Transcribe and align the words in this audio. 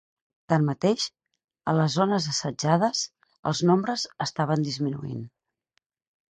Tanmateix, 0.51 1.03
a 1.73 1.75
les 1.81 1.97
zones 1.99 2.31
assetjades, 2.33 3.03
els 3.53 3.63
nombres 3.73 4.09
estaven 4.29 4.69
disminuint. 4.73 5.25